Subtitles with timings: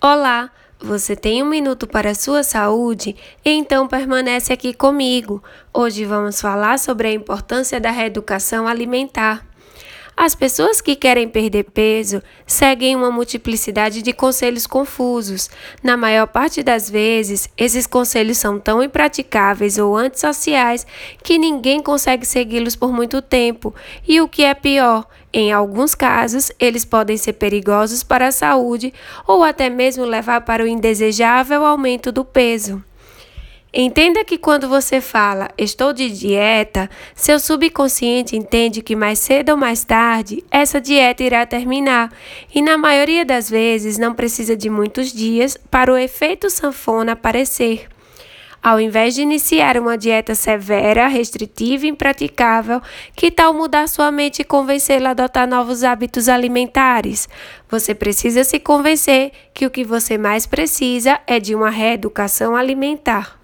[0.00, 0.48] Olá,
[0.80, 3.16] você tem um minuto para a sua saúde?
[3.44, 5.42] Então permanece aqui comigo.
[5.74, 9.44] Hoje vamos falar sobre a importância da reeducação alimentar.
[10.20, 15.48] As pessoas que querem perder peso seguem uma multiplicidade de conselhos confusos.
[15.80, 20.84] Na maior parte das vezes, esses conselhos são tão impraticáveis ou antissociais
[21.22, 23.72] que ninguém consegue segui-los por muito tempo.
[24.08, 28.92] E o que é pior, em alguns casos, eles podem ser perigosos para a saúde
[29.24, 32.82] ou até mesmo levar para o indesejável aumento do peso.
[33.72, 39.58] Entenda que quando você fala estou de dieta, seu subconsciente entende que mais cedo ou
[39.58, 42.10] mais tarde essa dieta irá terminar
[42.54, 47.86] e, na maioria das vezes, não precisa de muitos dias para o efeito sanfona aparecer.
[48.62, 52.80] Ao invés de iniciar uma dieta severa, restritiva e impraticável,
[53.14, 57.28] que tal mudar sua mente e convencê-la a adotar novos hábitos alimentares?
[57.68, 63.36] Você precisa se convencer que o que você mais precisa é de uma reeducação alimentar.